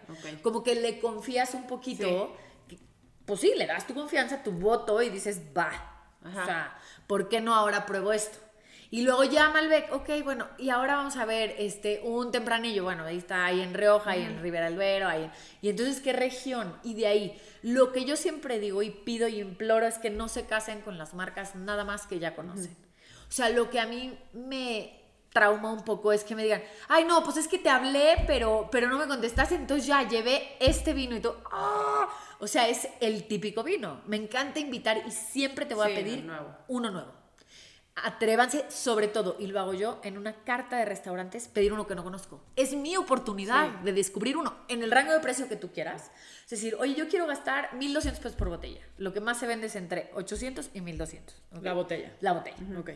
[0.42, 2.36] Como que le confías un poquito.
[3.24, 5.70] Pues sí, le das tu confianza, tu voto y dices, va.
[6.22, 6.42] Ajá.
[6.42, 8.38] O sea, ¿por qué no ahora pruebo esto?
[8.90, 13.04] Y luego ya Malbec, ok, bueno, y ahora vamos a ver este, un tempranillo, bueno,
[13.04, 15.30] ahí está, ahí en Rioja, ahí en Ribera Albero, ahí.
[15.60, 16.76] Y entonces, ¿qué región?
[16.84, 20.28] Y de ahí, lo que yo siempre digo y pido y imploro es que no
[20.28, 22.76] se casen con las marcas nada más que ya conocen.
[23.28, 25.05] O sea, lo que a mí me
[25.36, 28.70] trauma un poco es que me digan, ay no, pues es que te hablé, pero,
[28.72, 32.08] pero no me contestaste, entonces ya llevé este vino y tú, ¡ah!
[32.38, 34.00] O sea, es el típico vino.
[34.06, 36.56] Me encanta invitar y siempre te voy a pedir nuevo.
[36.68, 37.12] uno nuevo.
[37.96, 41.94] Atrévanse, sobre todo, y lo hago yo, en una carta de restaurantes, pedir uno que
[41.94, 42.42] no conozco.
[42.56, 46.10] Es mi oportunidad de descubrir uno en el rango de precio que tú quieras.
[46.44, 48.80] Es decir, oye, yo quiero gastar 1.200 pesos por botella.
[48.96, 51.20] Lo que más se vende es entre 800 y 1.200.
[51.56, 51.62] ¿ok?
[51.62, 52.16] La botella.
[52.20, 52.56] La botella.
[52.78, 52.90] Ok.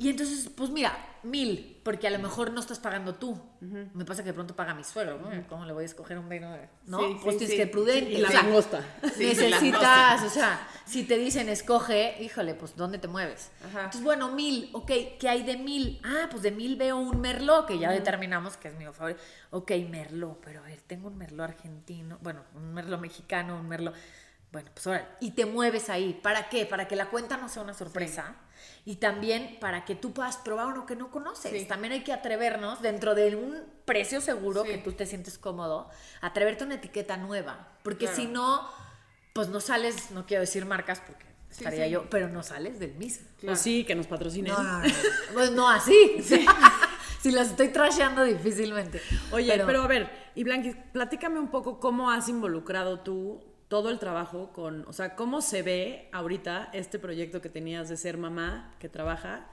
[0.00, 3.38] Y entonces, pues mira, mil, porque a lo mejor no estás pagando tú.
[3.60, 5.46] Me pasa que de pronto paga mi suegro, ¿no?
[5.46, 6.50] ¿Cómo le voy a escoger un vino?
[6.50, 7.00] de- ¿No?
[7.00, 7.56] Sí, pues sí, tienes sí.
[7.58, 8.10] que prudente.
[8.12, 8.82] Y la o sea, langosta.
[9.14, 13.50] Sí, necesitas, o sea, si te dicen escoge, híjole, pues ¿dónde te mueves?
[13.60, 13.80] Ajá.
[13.80, 16.00] Entonces, bueno, mil, ok, ¿qué hay de mil?
[16.02, 19.20] Ah, pues de mil veo un merlot, que ya determinamos que es mi favorito.
[19.50, 23.94] Ok, merlot, pero a ver, tengo un merlot argentino, bueno, un merlot mexicano, un merlot...
[24.50, 26.18] Bueno, pues ahora, y te mueves ahí.
[26.22, 26.64] ¿Para qué?
[26.66, 28.34] Para que la cuenta no sea una sorpresa.
[28.84, 31.52] Y también para que tú puedas probar uno que no conoces.
[31.52, 31.64] Sí.
[31.66, 34.70] También hay que atrevernos, dentro de un precio seguro Sí.
[34.70, 35.88] que tú te sientes cómodo,
[36.20, 37.68] atreverte a una etiqueta nueva.
[37.82, 38.16] Porque Claro.
[38.16, 38.68] si no,
[39.32, 41.90] pues no sales, no quiero decir marcas porque estaría sí.
[41.90, 43.26] yo, pero no sales del mismo.
[43.38, 43.52] Claro.
[43.52, 44.52] Pues sí, que nos patrocinen.
[44.52, 44.94] No, no, no.
[45.34, 46.16] Pues no así.
[47.20, 49.00] si las estoy trasheando difícilmente.
[49.32, 54.00] Oye, pero, a ver, y Blanqui, platícame un poco cómo has involucrado tú todo el
[54.00, 58.74] trabajo con, o sea, cómo se ve ahorita este proyecto que tenías de ser mamá
[58.80, 59.46] que trabaja,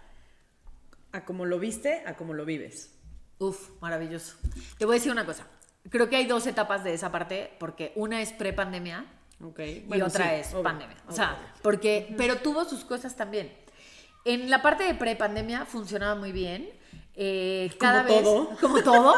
[1.11, 2.95] a cómo lo viste, a cómo lo vives.
[3.37, 4.35] Uf, maravilloso.
[4.79, 5.45] Te voy a decir una cosa.
[5.91, 9.05] Creo que hay dos etapas de esa parte, porque una es pre-pandemia
[9.39, 9.59] Ok.
[9.59, 10.97] y otra sí, es obvio, pandemia.
[11.07, 13.53] O sea, porque, pero tuvo sus cosas también.
[14.25, 16.67] En la parte de pre-pandemia funcionaba muy bien.
[17.19, 18.57] Eh, cada Como vez, todo.
[18.61, 19.15] como todo.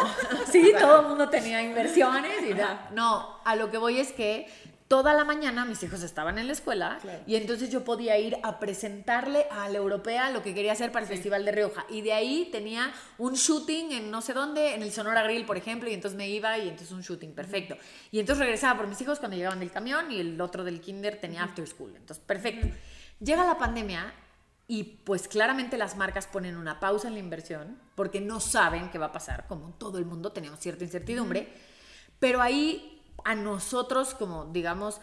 [0.52, 4.48] Sí, todo el mundo tenía inversiones y da- No, a lo que voy es que
[4.90, 7.20] toda la mañana mis hijos estaban en la escuela Claro.
[7.28, 11.04] y entonces yo podía ir a presentarle a la europea lo que quería hacer para
[11.04, 11.86] el Festival de Rioja.
[11.90, 15.58] Y de ahí tenía un shooting en no sé dónde, en el Sonora Grill, por
[15.58, 17.78] ejemplo, y entonces me iba y entonces un shooting, perfecto.
[18.12, 21.22] Y entonces regresaba por mis hijos cuando llegaban del camión y el otro del kinder
[21.22, 21.94] tenía after school.
[21.96, 22.68] Entonces, perfecto.
[23.20, 24.12] Llega la pandemia
[24.68, 28.98] y pues claramente las marcas ponen una pausa en la inversión porque no saben qué
[28.98, 31.48] va a pasar, como todo el mundo teníamos cierta incertidumbre,
[32.20, 35.00] pero ahí a nosotros como digamos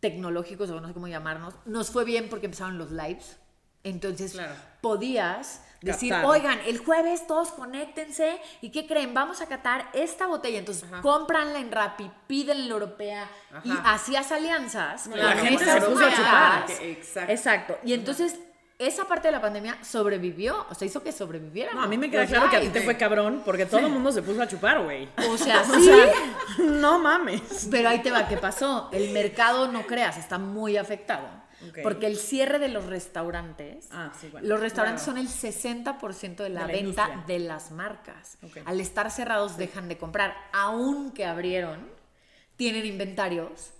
[0.00, 3.38] tecnológicos o no sé cómo llamarnos, nos fue bien porque empezaron los lives.
[3.84, 4.54] Entonces Claro.
[4.80, 6.28] podías decir, Captar.
[6.30, 9.14] oigan, el jueves todos conéctense y ¿qué creen?
[9.14, 10.58] Vamos a catar esta botella.
[10.58, 13.30] Entonces cómpranla en Rappi, pídenla en la europea
[13.62, 13.94] y Ajá.
[13.94, 16.66] hacías alianzas la con gente se puso a chupar.
[16.82, 17.32] Exacto.
[17.32, 17.78] Exacto.
[17.84, 18.36] Y entonces
[18.78, 21.72] esa parte de la pandemia sobrevivió, o sea, hizo que sobreviviera.
[21.72, 23.88] No, a mí me queda claro que a ti te fue cabrón porque todo el
[23.88, 25.08] mundo se puso a chupar, güey.
[25.30, 25.84] O sea, O sí.
[25.84, 26.06] sea,
[26.58, 27.68] no mames.
[27.70, 28.88] Pero ahí te va, ¿qué pasó?
[28.92, 31.26] El mercado, no creas, está muy afectado.
[31.82, 35.18] Porque el cierre de los restaurantes, Ah, sí, bueno, los restaurantes claro.
[35.18, 37.24] son el 60% de la, De la venta industria.
[37.26, 38.36] de las marcas.
[38.66, 40.36] Al estar cerrados dejan de comprar.
[40.52, 41.88] Aunque abrieron,
[42.56, 43.70] tienen inventarios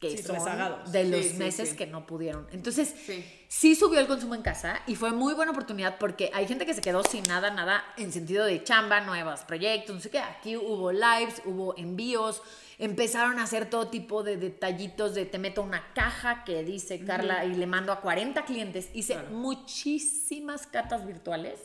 [0.00, 0.90] que son rezagados.
[0.90, 2.46] de los meses que no pudieron.
[2.50, 3.24] Entonces, Sí.
[3.48, 6.74] Sí subió el consumo en casa y fue muy buena oportunidad porque hay gente que
[6.74, 10.20] se quedó sin nada, nada en sentido de chamba, nuevos proyectos, no sé qué.
[10.20, 12.42] Aquí hubo lives, hubo envíos,
[12.78, 17.44] empezaron a hacer todo tipo de detallitos de te meto una caja que dice Carla
[17.46, 18.90] y le mando a 40 clientes.
[18.92, 21.58] Hice muchísimas catas virtuales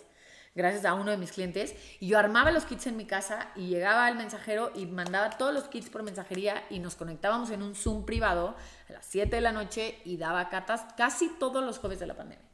[0.55, 3.67] gracias a uno de mis clientes y yo armaba los kits en mi casa y
[3.67, 7.75] llegaba al mensajero y mandaba todos los kits por mensajería y nos conectábamos en un
[7.75, 8.55] Zoom privado
[8.89, 12.15] a las 7 de la noche y daba catas casi todos los jueves de la
[12.15, 12.45] pandemia.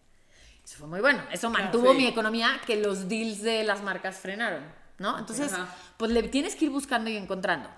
[0.64, 1.24] Eso fue muy bueno.
[1.32, 1.98] Eso mantuvo sí.
[1.98, 4.64] mi economía que los deals de las marcas frenaron,
[5.00, 5.18] ¿no?
[5.18, 5.68] Entonces, Ajá.
[5.98, 7.70] pues le tienes que ir buscando y encontrando.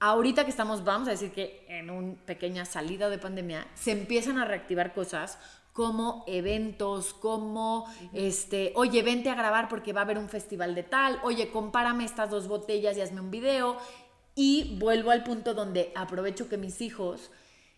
[0.00, 4.38] Ahorita que estamos, vamos a decir que en una pequeña salida de pandemia, se empiezan
[4.38, 5.38] a reactivar cosas
[5.72, 10.82] como eventos, como, este, oye, vente a grabar porque va a haber un festival de
[10.82, 13.76] tal, oye, compárame estas dos botellas y hazme un video.
[14.34, 17.30] Y vuelvo al punto donde aprovecho que mis hijos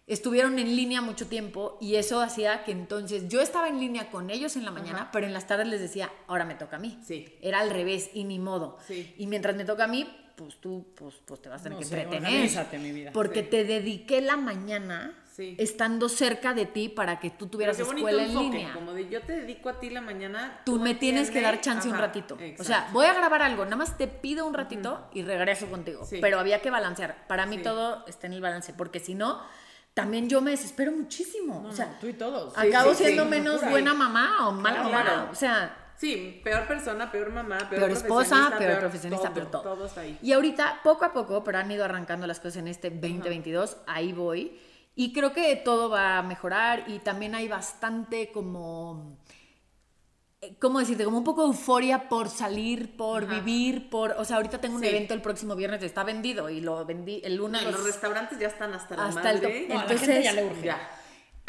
[0.06, 4.28] estuvieron en línea mucho tiempo y eso hacía que entonces yo estaba en línea con
[4.28, 6.98] ellos en la mañana, pero en las tardes les decía, ahora me toca a mí.
[7.02, 7.38] Sí.
[7.40, 8.78] Era al revés y ni modo.
[8.86, 9.14] Sí.
[9.18, 10.06] Y mientras me toca a mí,
[10.42, 12.80] pues tú pues, pues te vas a tener No que entretener.
[12.80, 13.10] mi vida.
[13.12, 15.54] Porque te dediqué la mañana Sí.
[15.58, 18.72] estando cerca de ti para que tú Pero tuvieras qué escuela en línea.
[18.74, 20.60] Como de yo te dedico a ti la mañana.
[20.64, 22.36] Tú me tienes que dar chance un ratito.
[22.58, 26.04] O sea, voy a grabar algo, nada más te pido un ratito y regreso contigo.
[26.04, 26.18] Sí.
[26.20, 27.26] Pero había que balancear.
[27.26, 27.62] Para mí Sí.
[27.62, 29.40] todo está en el balance, porque si no,
[29.94, 31.60] también yo me desespero muchísimo.
[31.62, 32.56] No, o sea, no, tú y todos.
[32.56, 35.02] acabo sí, siendo sí, menos buena mamá o mala Claro, mamá.
[35.04, 35.28] claro.
[35.30, 39.62] O sea, Sí, peor persona, peor mamá, peor, peor esposa, profesionista, peor, profesionista, peor todo.
[39.62, 40.18] Todo está ahí.
[40.22, 44.14] Y ahorita, poco a poco, pero han ido arrancando las cosas en este 2022, ahí
[44.14, 44.58] voy.
[44.96, 49.18] Y creo que todo va a mejorar y también hay bastante como...
[50.40, 51.04] eh, ¿Cómo decirte?
[51.04, 53.34] Como un poco euforia por salir, por Ajá.
[53.34, 54.12] vivir, por...
[54.12, 54.88] O sea, ahorita tengo un Sí.
[54.88, 57.62] evento el próximo viernes, está vendido y lo vendí el lunes.
[57.62, 59.66] No, y los restaurantes ya están hasta la Hasta el madre.
[59.68, 60.62] No, la Entonces, gente ya le urge.
[60.66, 60.90] Ya.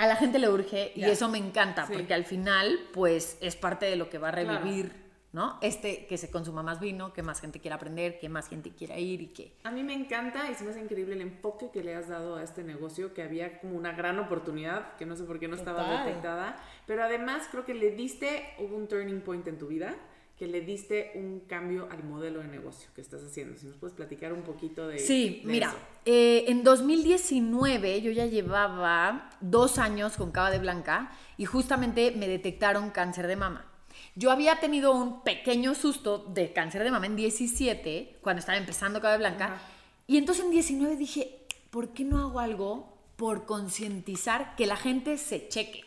[0.02, 1.94] A la gente le urge y eso me encanta, Sí.
[1.94, 4.92] porque al final, pues, es parte de lo que va a revivir,
[5.32, 5.60] ¿no?
[5.62, 8.98] Este, que se consuma más vino, que más gente quiera aprender, que más gente quiera
[8.98, 9.54] ir y que...
[9.64, 12.38] A mí me encanta y se me hace increíble el enfoque que le has dado
[12.38, 15.56] a este negocio, que había como una gran oportunidad, que no sé por qué no
[15.56, 16.06] estaba Total.
[16.08, 16.56] detectada,
[16.88, 19.96] pero además creo que le diste, hubo un turning point en tu vida,
[20.42, 23.56] que le diste un cambio al modelo de negocio que estás haciendo.
[23.60, 25.72] Si nos puedes platicar un poquito de Sí, de mira,
[26.04, 32.28] eh, en 2019 yo ya llevaba dos años con Cava de Blanca y justamente me
[32.28, 33.72] detectaron cáncer de mama.
[34.16, 39.00] Yo había tenido un pequeño susto de cáncer de mama en 17, cuando estaba empezando
[39.00, 39.62] Cava de Blanca, Ajá.
[40.08, 45.20] y entonces en 19 dije, ¿por qué no hago algo por concientizar que la gente
[45.20, 45.84] se cheque?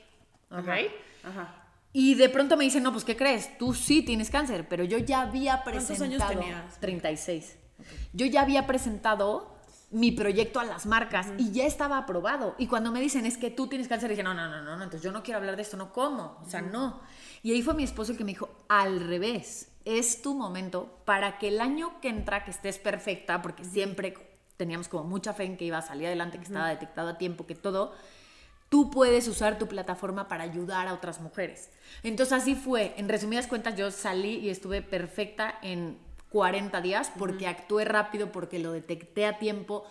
[0.48, 0.76] Ajá,
[1.24, 1.63] Ajá.
[1.96, 3.56] Y de pronto me dicen, no, pues ¿qué crees?
[3.56, 6.24] Tú sí tienes cáncer, pero yo ya había ¿Cuántos presentado...
[6.24, 6.80] años tenías?
[6.80, 7.56] 36.
[8.12, 9.54] Yo ya había presentado
[9.92, 12.56] mi proyecto a las marcas y ya estaba aprobado.
[12.58, 14.82] Y cuando me dicen, es que tú tienes cáncer, dije, no, no, no, no, no,
[14.82, 17.00] entonces yo no quiero hablar de esto, no como, o sea, no.
[17.44, 21.38] Y ahí fue mi esposo el que me dijo, al revés, es tu momento para
[21.38, 24.14] que el año que entra, que estés perfecta, porque siempre
[24.56, 27.46] teníamos como mucha fe en que iba a salir adelante, que estaba detectado a tiempo,
[27.46, 27.94] que todo,
[28.74, 31.70] tú puedes usar tu plataforma para ayudar a otras mujeres.
[32.02, 32.92] Entonces así fue.
[32.96, 35.96] En resumidas cuentas, yo salí y estuve perfecta en
[36.30, 39.84] 40 días porque actué rápido, porque lo detecté a tiempo.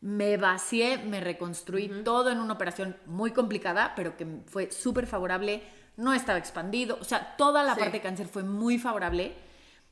[0.00, 5.62] Me vacié, me reconstruí todo en una operación muy complicada, pero que fue súper favorable.
[5.96, 6.98] No estaba expandido.
[7.00, 7.80] O sea, toda la Sí.
[7.82, 9.32] parte de cáncer fue muy favorable.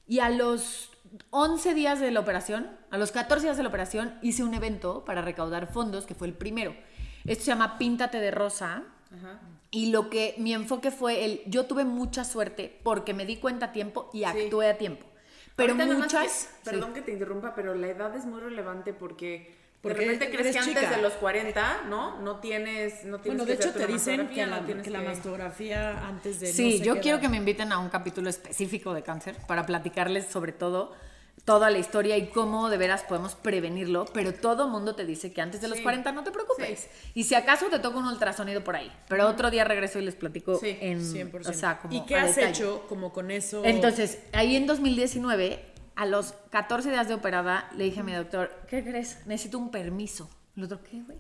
[0.09, 0.91] Y a los
[1.31, 5.05] 11 días de la operación, a los 14 días de la operación, hice un evento
[5.05, 6.75] para recaudar fondos, que fue el primero.
[7.25, 8.83] Esto se llama Píntate de Rosa.
[9.15, 9.41] Ajá.
[9.71, 13.67] Y lo que mi enfoque fue el, yo tuve mucha suerte porque me di cuenta
[13.67, 15.07] a tiempo y actué a tiempo.
[15.57, 16.51] Pero Ahorita muchas...
[16.65, 20.31] que- perdón que te interrumpa, pero la edad es muy relevante porque, Porque de repente
[20.37, 20.97] crees que antes chica.
[20.97, 22.21] de los 40, ¿no?
[22.21, 25.01] No tienes, no tienes Bueno, que de hecho te dicen que la, no que la
[25.03, 26.49] mastografía antes de...
[26.49, 27.23] no Sí, sé yo quiero edad.
[27.23, 30.93] que me inviten a un capítulo específico de cáncer para platicarles sobre todo
[31.45, 35.41] toda la historia y cómo de veras podemos prevenirlo, pero todo mundo te dice que
[35.41, 35.83] antes de los Sí.
[35.83, 36.89] 40 no te preocupes.
[37.15, 40.15] Y si acaso te toca un ultrasonido por ahí, pero otro día regreso y les
[40.15, 41.51] platico Sí, en 100%.
[41.51, 42.51] o sea, como ¿Y qué has detalle.
[42.53, 43.63] hecho como con eso?
[43.65, 45.65] Entonces, ahí en 2019,
[45.97, 49.27] a los 14 días de operada, le dije a mi doctor, ¿qué crees?
[49.27, 50.31] Necesito un permiso.
[50.57, 51.19] El otro, ¿qué, güey?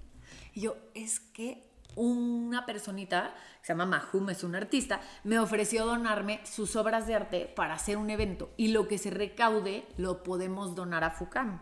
[0.55, 5.85] Y yo, es que una personita, que se llama Mahum, es un artista, me ofreció
[5.87, 8.51] donarme sus obras de arte para hacer un evento.
[8.57, 11.61] Y lo que se recaude lo podemos donar a FUCAM.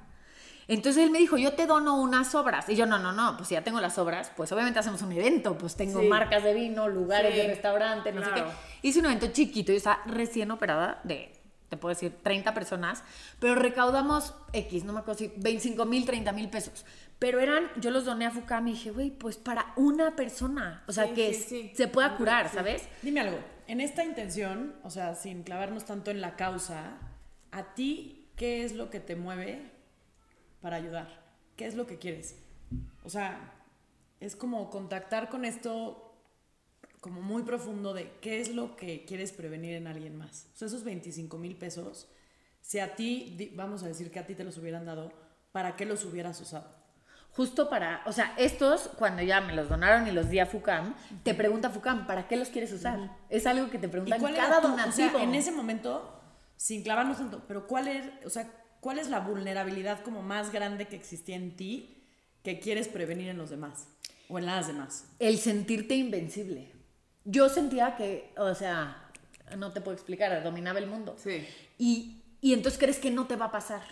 [0.69, 2.69] Entonces él me dijo, yo te dono unas obras.
[2.69, 5.11] Y yo, no, no, no, pues si ya tengo las obras, pues obviamente hacemos un
[5.11, 5.59] evento.
[5.59, 6.07] Pues tengo Sí.
[6.07, 8.45] marcas de vino, lugares Sí, de restaurante, no sé qué.
[8.83, 11.33] Hice un evento chiquito, yo estaba recién operada de,
[11.69, 13.03] te puedo decir, 30 personas,
[13.41, 16.85] pero recaudamos X, no me acuerdo si 25 mil, 30 mil pesos.
[17.21, 20.93] Pero eran, yo los doné a FUCAM y dije, güey, pues para una persona, o
[20.93, 21.73] sea, Sí, que sí, es- sí.
[21.77, 22.49] se pueda curar.
[22.49, 22.89] ¿sabes?
[23.03, 26.99] Dime algo, en esta intención, o sea, sin clavarnos tanto en la causa,
[27.53, 29.71] ¿a ti qué es lo que te mueve
[30.63, 31.21] para ayudar?
[31.57, 32.37] ¿Qué es lo que quieres?
[33.05, 33.53] O sea,
[34.19, 36.07] es como contactar con esto
[37.01, 40.49] como muy profundo de qué es lo que quieres prevenir en alguien más.
[40.55, 42.09] O sea, esos 25 mil pesos,
[42.63, 45.13] si a ti, vamos a decir que a ti te los hubieran dado,
[45.53, 46.80] ¿para qué los hubieras usado?
[47.33, 50.95] Justo para, o sea, estos, cuando ya me los donaron y los di a FUCAM,
[51.23, 53.17] te pregunta FUCAM, ¿para qué los quieres usar?
[53.29, 55.09] Es algo que te ¿Y preguntan cuál cada donativo.
[55.09, 56.21] O sea, en ese momento,
[56.57, 60.89] sin clavarnos tanto, pero ¿cuál es, o sea, cuál es la vulnerabilidad como más grande
[60.89, 62.05] que existía en ti
[62.43, 63.87] que quieres prevenir en los demás
[64.29, 65.05] o en las demás?
[65.21, 66.73] El sentirte invencible.
[67.25, 69.09] Yo sentía que, o sea,
[69.57, 71.17] no te puedo explicar, dominaba el mundo.
[71.17, 71.47] Sí.
[71.79, 73.83] Y, y entonces crees que no te va a pasar.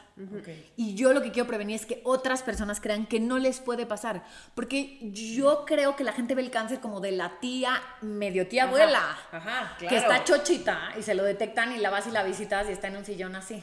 [0.76, 3.84] Y yo lo que quiero prevenir es que otras personas crean que no les puede
[3.84, 4.24] pasar.
[4.54, 8.62] Porque yo creo que la gente ve el cáncer como de la tía, medio tía
[8.64, 9.18] Ajá, abuela.
[9.32, 9.96] ajá, Que claro.
[10.12, 12.96] está chochita y se lo detectan y la vas y la visitas y está en
[12.96, 13.62] un sillón así.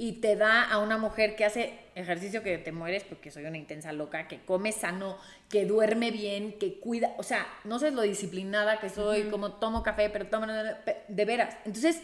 [0.00, 3.58] Y te da a una mujer que hace ejercicio que te mueres porque soy una
[3.58, 7.14] intensa loca, que come sano, que duerme bien, que cuida.
[7.18, 10.46] O sea, no sé lo disciplinada que soy, como tomo café, pero tomo.
[10.46, 11.56] De veras.
[11.64, 12.00] Entonces,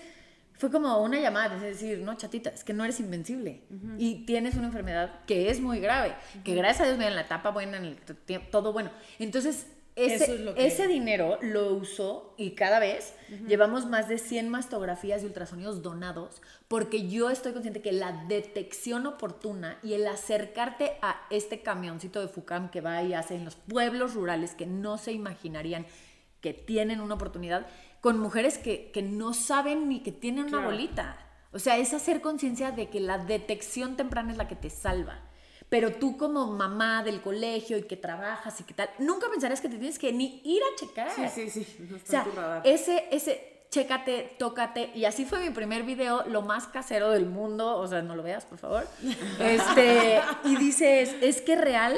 [0.56, 3.62] fue como una llamada, es decir, no, chatita, es que no eres invencible.
[3.98, 6.14] Y tienes una enfermedad que es muy grave,
[6.44, 7.96] que gracias a Dios me en la etapa buena, en el
[8.50, 8.90] todo bueno.
[9.18, 13.14] Entonces, ese, es lo que- ese dinero lo uso y cada vez
[13.46, 19.06] llevamos más de 100 mastografías y ultrasonidos donados porque yo estoy consciente que la detección
[19.06, 23.54] oportuna y el acercarte a este camioncito de FUCAM que va y hace en los
[23.54, 25.86] pueblos rurales que no se imaginarían
[26.40, 27.64] que tienen una oportunidad
[28.04, 31.16] con mujeres que, que no saben ni que tienen una bolita.
[31.52, 35.22] O sea, es hacer conciencia de que la detección temprana es la que te salva.
[35.70, 39.70] Pero tú como mamá del colegio y que trabajas y que tal, nunca pensarías que
[39.70, 41.12] te tienes que ni ir a checar.
[41.12, 41.76] Sí, sí, sí.
[41.88, 44.90] No O sea, ese, ese, chécate, tócate.
[44.94, 47.78] Y así fue mi primer video, lo más casero del mundo.
[47.78, 48.86] O sea, no lo veas, por favor.
[49.40, 51.96] Este, y dices, es que real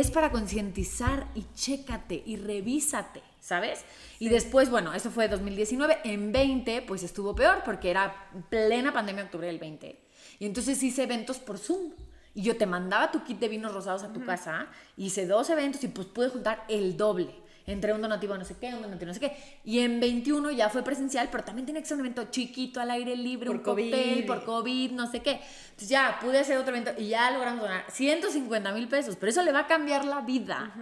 [0.00, 3.84] es para concientizar y chécate y revísate, ¿sabes?
[4.18, 5.98] Y después, bueno, eso fue 2019.
[6.04, 10.00] En 20, pues estuvo peor porque era plena pandemia, octubre del 20.
[10.38, 11.92] Y entonces hice eventos por Zoom.
[12.34, 15.84] Y yo te mandaba tu kit de vinos rosados a tu casa, hice dos eventos
[15.84, 17.32] y pues pude juntar el doble.
[17.66, 19.36] Entre un donativo no sé qué, un donativo no sé qué.
[19.64, 22.90] Y en 21 ya fue presencial, pero también tenía que ser un evento chiquito, al
[22.90, 24.26] aire libre, Por un cóctel, COVID.
[24.26, 25.40] por COVID, no sé qué.
[25.70, 29.42] Entonces ya pude hacer otro evento y ya logramos donar 150 mil pesos, pero eso
[29.42, 30.72] le va a cambiar la vida.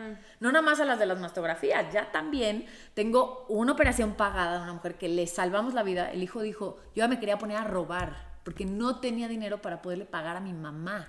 [0.40, 4.62] No nada más a las de las mastografías, ya también tengo una operación pagada a
[4.64, 6.10] una mujer que le salvamos la vida.
[6.10, 9.82] El hijo dijo, yo ya me quería poner a robar porque no tenía dinero para
[9.82, 11.08] poderle pagar a mi mamá.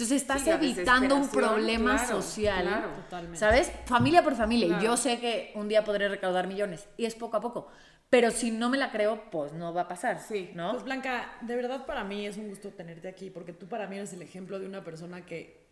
[0.00, 2.88] Entonces estás Sí, evitando un problema claro, social, claro.
[2.94, 3.38] Totalmente.
[3.38, 3.70] ¿sabes?
[3.84, 4.68] Familia por familia.
[4.68, 4.82] Claro.
[4.82, 7.68] Y yo sé que un día podré recaudar millones y es poco a poco.
[8.08, 10.50] Pero si no me la creo, pues no va a pasar, Sí.
[10.54, 10.72] ¿no?
[10.72, 13.96] Pues Blanca, de verdad para mí es un gusto tenerte aquí porque tú para mí
[13.98, 15.68] eres el ejemplo de una persona que,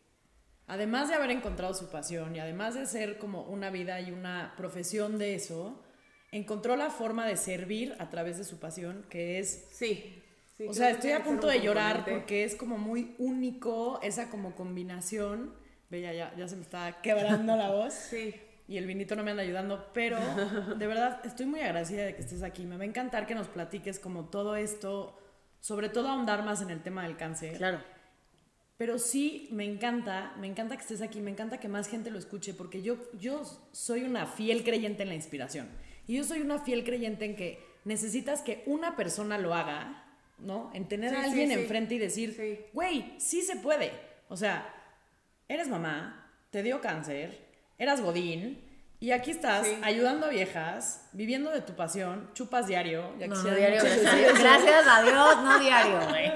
[0.66, 4.52] además de haber encontrado su pasión y además de ser como una vida y una
[4.58, 5.82] profesión de eso,
[6.32, 10.22] encontró la forma de servir a través de su pasión, que es Sí.
[10.58, 14.28] Sí, o sea, estoy a punto un de llorar porque es como muy único esa
[14.28, 15.54] como combinación.
[15.90, 17.94] Ya, ya, ya se me está quebrando la voz.
[17.94, 18.34] Sí.
[18.68, 20.18] Y el vinito no me anda ayudando, pero
[20.76, 22.66] de verdad estoy muy agradecida de que estés aquí.
[22.66, 25.18] Me va a encantar que nos platiques como todo esto,
[25.60, 27.56] sobre todo ahondar más en el tema del cáncer.
[27.56, 27.80] Claro.
[28.76, 32.18] Pero sí, me encanta, me encanta que estés aquí, me encanta que más gente lo
[32.18, 33.42] escuche, porque yo, yo
[33.72, 35.68] soy una fiel creyente en la inspiración.
[36.06, 40.07] Y yo soy una fiel creyente en que necesitas que una persona lo haga,
[40.38, 40.70] ¿no?
[40.74, 41.54] En tener Sí, a sí, alguien sí.
[41.54, 42.60] enfrente y decir, Sí.
[42.72, 43.92] güey, sí se puede.
[44.28, 44.66] O sea,
[45.48, 47.46] eres mamá, te dio cáncer,
[47.78, 48.64] eras godín,
[49.00, 49.78] y aquí estás Sí.
[49.82, 53.14] ayudando a viejas, viviendo de tu pasión, chupas diario.
[53.18, 55.14] ya No, no diario, gracias a Dios.
[55.36, 56.32] A no diario, güey.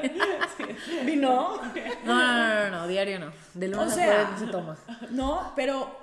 [1.05, 1.61] Vino.
[2.05, 3.33] No, no, no, no, diario no.
[3.55, 4.79] De lunes O a sea, jueves no se toma.
[5.11, 6.01] No, pero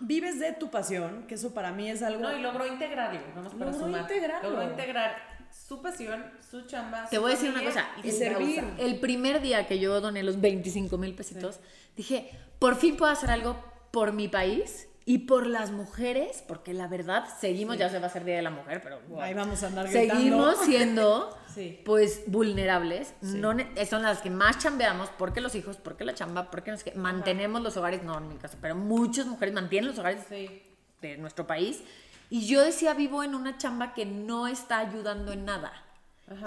[0.00, 2.22] vives de tu pasión, que eso para mí es algo...
[2.22, 4.00] No, y logró integrarlo, vamos para Logró sumar.
[4.02, 4.50] integrarlo.
[4.50, 7.88] Logró integrar su pasión, su chamba, Te su voy a decir una cosa.
[8.02, 8.64] y servir.
[8.78, 11.60] El primer día que yo doné los 25 mil pesitos,
[11.96, 13.56] dije, por fin puedo hacer algo
[13.90, 18.10] por mi país y por las mujeres, porque la verdad seguimos, ya se va a
[18.10, 20.14] ser Día de la Mujer, pero wow, Ahí vamos a andar gritando.
[20.14, 21.80] seguimos siendo Sí.
[21.84, 23.14] pues vulnerables.
[23.22, 23.52] No
[23.88, 26.94] son las que más chambeamos porque los hijos, porque la chamba, porque no sé qué.
[26.98, 30.62] Mantenemos los hogares, no en mi caso, pero muchas mujeres mantienen los hogares Sí.
[31.00, 31.82] de nuestro país.
[32.30, 35.72] Y yo decía, vivo en una chamba que no está ayudando en nada.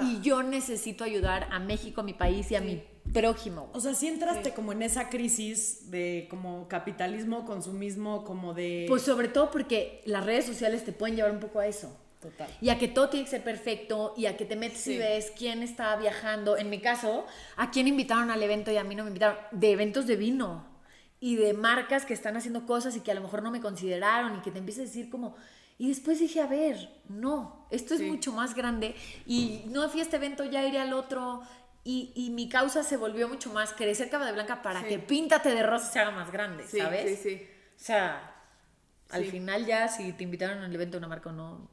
[0.02, 3.70] Y yo necesito ayudar a México, a mi país y a mi prójimo.
[3.74, 8.86] O sea, si entraste como en esa crisis de como capitalismo, consumismo, como de...
[8.88, 11.94] Pues sobre todo porque las redes sociales te pueden llevar un poco a eso.
[12.22, 12.48] Total.
[12.62, 14.98] Y a que todo tiene que ser perfecto y a que te metes y Sí.
[14.98, 16.56] ves quién está viajando.
[16.56, 17.26] En mi caso,
[17.58, 19.38] a quién invitaron al evento y a mí no me invitaron.
[19.52, 20.66] De eventos de vino
[21.20, 24.38] y de marcas que están haciendo cosas y que a lo mejor no me consideraron
[24.38, 25.36] y que te empiezas a decir como...
[25.84, 26.78] Y después dije, a ver,
[27.10, 28.06] no, esto es Sí.
[28.06, 31.42] mucho más grande y no fui a este evento, ya iré al otro.
[31.84, 34.86] Y, y mi causa se volvió mucho más crecer Cava de Blanca para Sí.
[34.88, 37.20] que Píntate de Rosa se haga más grande, Sí, ¿sabes?
[37.20, 37.48] sí, sí.
[37.76, 38.34] O sea,
[39.10, 39.32] al Sí.
[39.32, 41.70] final ya si te invitaron al evento de una marca o no,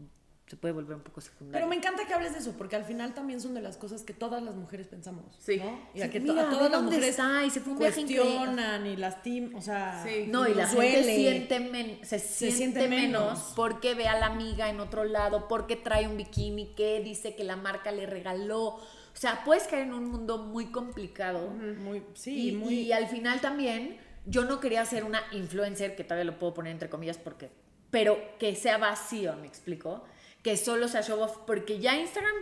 [0.50, 1.52] se puede volver un poco secundario.
[1.52, 4.02] Pero me encanta que hables de eso, porque al final también son de las cosas
[4.02, 5.24] que todas las mujeres pensamos.
[5.38, 5.58] Sí.
[5.58, 5.78] ¿no?
[5.94, 7.78] Y a Sí, que to- mira, a todas las mujeres está, y se fue un
[7.78, 10.26] cuestionan y lastiman, o sea, Sí.
[10.26, 13.22] No, y la gente siente men- se, siente, siente menos.
[13.22, 13.52] menos.
[13.54, 17.44] porque ve a la amiga en otro lado, porque trae un bikini que dice que
[17.44, 18.60] la marca le regaló.
[18.74, 21.48] O sea, puedes caer en un mundo muy complicado.
[21.50, 22.74] Muy, sí, y, muy...
[22.80, 26.72] y al final también, yo no quería ser una influencer, que todavía lo puedo poner
[26.72, 27.50] entre comillas porque,
[27.92, 30.04] pero que sea vacío, me explico,
[30.42, 32.34] que solo sea show off, porque ya Instagram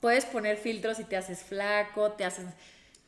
[0.00, 2.46] puedes poner filtros y te haces flaco, te haces...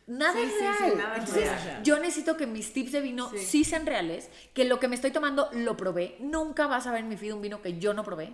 [0.07, 0.99] Nada Sí, es sí, sí, real.
[0.99, 1.83] nada Entonces, real.
[1.83, 3.39] yo necesito que mis tips de vino sí.
[3.39, 3.65] Sí.
[3.65, 6.17] sean reales, que lo que me estoy tomando lo probé.
[6.21, 8.33] Nunca vas a ver en mi feed un vino que yo no probé.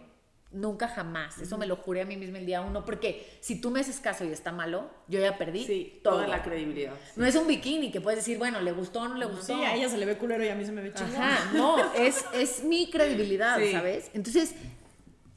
[0.52, 1.38] Nunca jamás.
[1.38, 3.98] Eso me lo juré a mí misma el día uno, porque si tú me haces
[3.98, 6.14] caso y está malo, yo ya perdí todo.
[6.14, 6.92] toda la credibilidad.
[7.16, 9.46] No es un bikini que puedes decir, bueno, le gustó o no le gustó.
[9.56, 11.16] Sí, a ella se le ve culero y a mí se me ve chingón.
[11.20, 13.72] Ajá, no, es, es mi credibilidad, Sí.
[13.72, 14.12] ¿sabes?
[14.14, 14.54] Entonces,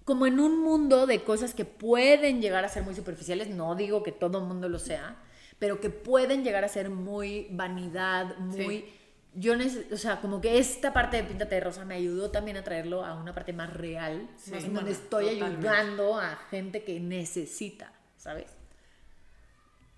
[0.07, 4.03] como en un mundo de cosas que pueden llegar a ser muy superficiales, no digo
[4.03, 5.17] que todo el mundo lo sea,
[5.59, 8.77] pero que pueden llegar a ser muy vanidad, muy...
[8.79, 8.93] Sí.
[9.33, 12.55] Yo necesito, o sea, como que esta parte de Píntate de Rosa me ayudó también
[12.55, 15.67] a traerlo a una parte más real, Sí, en humana, donde estoy totalmente.
[15.67, 18.45] ayudando a gente que necesita, ¿sabes?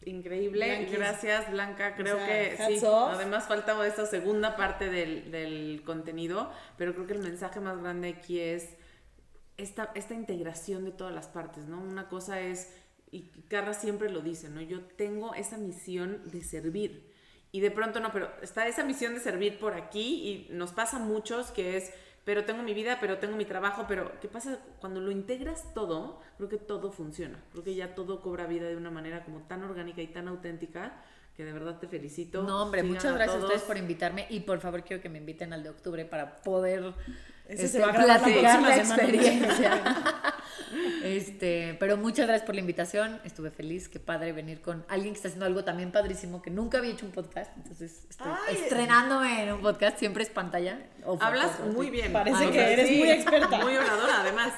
[0.05, 2.85] Increíble, gracias Blanca, creo O sea, que sí.
[2.85, 3.11] off.
[3.13, 8.09] Además faltaba esta segunda parte del, del contenido, pero creo que el mensaje más grande
[8.09, 8.69] aquí es
[9.59, 11.79] esta, esta integración de todas las partes, ¿no?
[11.81, 12.73] Una cosa es,
[13.11, 14.61] y Carla siempre lo dice, ¿no?
[14.61, 17.11] Yo tengo esa misión de servir.
[17.51, 20.97] Y de pronto no, pero está esa misión de servir por aquí y nos pasa
[20.97, 21.91] a muchos que es,
[22.23, 26.21] pero tengo mi vida, pero tengo mi trabajo, pero ¿qué pasa cuando lo integras todo?
[26.37, 29.63] Creo que todo funciona, creo que ya todo cobra vida de una manera como tan
[29.63, 31.03] orgánica y tan auténtica
[31.35, 32.43] que de verdad te felicito.
[32.43, 33.49] No, hombre, Sigan muchas gracias a todos.
[33.49, 36.93] ustedes por invitarme y por favor quiero que me inviten al de octubre para poder
[37.49, 39.03] Ese este, se va a grabar la platicar la próxima semana.
[39.03, 39.81] experiencia.
[41.03, 45.17] este, pero muchas gracias por la invitación, estuve feliz, qué padre venir con alguien que
[45.17, 48.55] está haciendo algo también padrísimo, que nunca había hecho un podcast, entonces estoy Ay.
[48.55, 50.79] estrenándome en un podcast, siempre es pantalla.
[51.03, 52.13] o fotos, Hablas muy bien.
[52.13, 53.57] Parece que eres muy experta.
[53.57, 54.53] Muy oradora, además.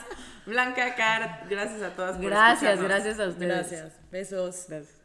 [0.46, 3.48] Blanca, Car, gracias a todas por Gracias, gracias a ustedes.
[3.48, 3.94] Gracias.
[4.12, 4.66] Besos.
[4.68, 5.01] Gracias.